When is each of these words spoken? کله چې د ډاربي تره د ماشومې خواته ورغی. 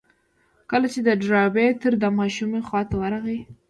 کله 0.71 0.87
چې 0.93 0.99
د 1.07 1.09
ډاربي 1.23 1.67
تره 1.81 1.95
د 2.03 2.05
ماشومې 2.19 2.59
خواته 2.67 2.93
ورغی. 2.97 3.39